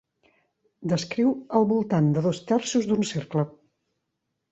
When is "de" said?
2.15-2.23